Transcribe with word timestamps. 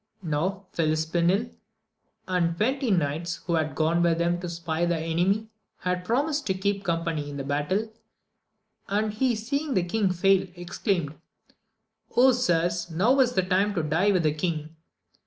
Now 0.23 0.65
FHispinel 0.73 1.53
and 2.27 2.57
the 2.57 2.57
twenty 2.65 2.89
knights 2.89 3.35
who 3.45 3.53
had 3.53 3.75
gone 3.75 4.01
with 4.01 4.19
him 4.19 4.39
to 4.39 4.49
spy 4.49 4.83
the 4.83 4.97
enemy, 4.97 5.49
had 5.81 6.03
promised 6.05 6.47
to 6.47 6.55
keep 6.55 6.83
company 6.83 7.29
in 7.29 7.37
the 7.37 7.43
bat 7.43 7.69
tle, 7.69 7.91
and 8.89 9.13
he 9.13 9.35
seeing 9.35 9.75
the 9.75 9.83
kiug 9.83 10.15
fall, 10.15 10.51
exclaimed, 10.59 11.13
sirs, 12.33 12.89
now 12.89 13.19
is 13.19 13.33
the 13.33 13.43
time 13.43 13.75
to 13.75 13.83
die 13.83 14.09
with 14.11 14.23
the 14.23 14.33
king 14.33 14.75